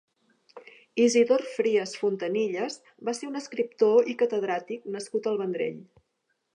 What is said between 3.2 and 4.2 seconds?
ser un escriptor i